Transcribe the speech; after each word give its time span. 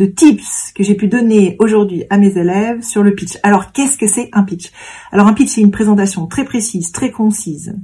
de 0.00 0.06
tips 0.06 0.72
que 0.74 0.82
j'ai 0.82 0.94
pu 0.94 1.08
donner 1.08 1.56
aujourd'hui 1.58 2.04
à 2.08 2.16
mes 2.16 2.38
élèves 2.38 2.80
sur 2.80 3.02
le 3.02 3.14
pitch. 3.14 3.36
Alors 3.42 3.70
qu'est-ce 3.72 3.98
que 3.98 4.06
c'est 4.06 4.30
un 4.32 4.44
pitch? 4.44 4.72
Alors 5.12 5.26
un 5.26 5.34
pitch 5.34 5.50
c'est 5.50 5.60
une 5.60 5.70
présentation 5.70 6.26
très 6.26 6.46
précise, 6.46 6.90
très 6.90 7.10
concise, 7.10 7.76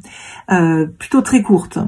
euh, 0.50 0.87
plutôt 0.87 1.20
très 1.20 1.42
courte 1.42 1.78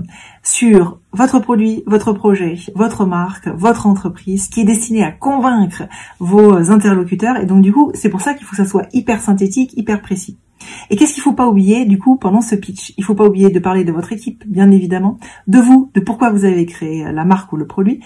sur 0.43 1.01
votre 1.13 1.39
produit, 1.39 1.83
votre 1.87 2.13
projet, 2.13 2.57
votre 2.75 3.07
marque, 3.07 3.49
votre 3.49 3.87
entreprise, 3.87 4.49
qui 4.49 4.61
est 4.61 4.65
destinée 4.65 5.03
à 5.03 5.13
convaincre 5.13 5.85
vos 6.19 6.71
interlocuteurs. 6.71 7.39
Et 7.39 7.47
donc 7.47 7.63
du 7.63 7.73
coup 7.73 7.91
c'est 7.95 8.11
pour 8.11 8.21
ça 8.21 8.35
qu'il 8.35 8.45
faut 8.45 8.55
que 8.55 8.63
ça 8.63 8.69
soit 8.69 8.87
hyper 8.93 9.23
synthétique, 9.23 9.73
hyper 9.79 10.03
précis. 10.03 10.37
Et 10.91 10.97
qu'est-ce 10.97 11.15
qu'il 11.15 11.23
faut 11.23 11.35
pas 11.35 11.47
oublier 11.47 11.85
du 11.85 11.99
coup 11.99 12.17
pendant 12.17 12.41
ce 12.41 12.57
pitch? 12.57 12.93
Il 12.99 13.05
faut 13.05 13.15
pas 13.15 13.25
oublier 13.25 13.49
de 13.49 13.59
parler 13.59 13.85
de 13.85 13.93
votre 13.93 14.13
équipe, 14.13 14.45
bien 14.47 14.71
évidemment, 14.71 15.19
de 15.47 15.59
vous, 15.59 15.91
de 15.95 16.01
pourquoi 16.01 16.31
vous 16.31 16.45
avez 16.45 16.67
créé 16.67 17.05
la 17.13 17.25
marque 17.25 17.53
ou 17.53 17.57
le 17.57 17.67
produit, 17.67 18.01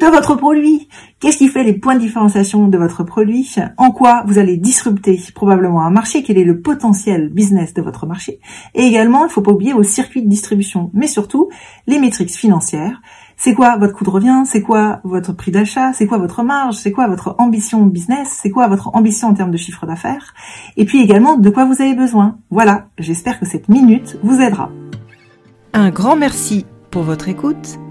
de 0.00 0.06
votre 0.06 0.36
produit. 0.36 0.88
Qu'est-ce 1.20 1.38
qui 1.38 1.48
fait 1.48 1.64
les 1.64 1.72
points 1.72 1.94
de 1.94 2.00
différenciation 2.00 2.68
de 2.68 2.78
votre 2.78 3.02
produit? 3.02 3.56
En 3.76 3.90
quoi 3.90 4.22
vous 4.26 4.38
allez 4.38 4.56
disrupter 4.56 5.20
probablement 5.34 5.82
un 5.82 5.90
marché? 5.90 6.22
Quel 6.22 6.38
est 6.38 6.44
le 6.44 6.60
potentiel 6.60 7.30
business 7.30 7.74
de 7.74 7.82
votre 7.82 8.06
marché? 8.06 8.40
Et 8.74 8.82
également, 8.82 9.22
il 9.22 9.28
ne 9.28 9.32
faut 9.32 9.42
pas 9.42 9.52
oublier 9.52 9.72
vos 9.72 9.82
circuits 9.82 10.22
de 10.22 10.28
distribution, 10.28 10.90
mais 10.94 11.08
surtout 11.08 11.48
les 11.86 11.98
métriques 11.98 12.30
financières. 12.30 13.00
C'est 13.36 13.54
quoi 13.54 13.76
votre 13.76 13.94
coût 13.94 14.04
de 14.04 14.10
revient? 14.10 14.42
C'est 14.44 14.62
quoi 14.62 15.00
votre 15.04 15.32
prix 15.32 15.52
d'achat? 15.52 15.92
C'est 15.92 16.06
quoi 16.06 16.18
votre 16.18 16.42
marge? 16.42 16.76
C'est 16.76 16.92
quoi 16.92 17.06
votre 17.06 17.36
ambition 17.38 17.84
business? 17.86 18.36
C'est 18.40 18.50
quoi 18.50 18.66
votre 18.66 18.94
ambition 18.94 19.28
en 19.28 19.34
termes 19.34 19.52
de 19.52 19.56
chiffre 19.56 19.86
d'affaires? 19.86 20.34
Et 20.76 20.84
puis 20.84 21.00
également, 21.00 21.36
de 21.36 21.50
quoi 21.50 21.64
vous 21.64 21.80
avez 21.80 21.94
besoin? 21.94 22.38
Voilà, 22.50 22.86
j'espère 22.98 23.38
que 23.38 23.46
cette 23.46 23.68
minute 23.68 24.18
vous 24.22 24.40
aidera. 24.40 24.70
Un 25.72 25.90
grand 25.90 26.16
merci 26.16 26.66
pour 26.90 27.02
votre 27.02 27.28
écoute 27.28 27.78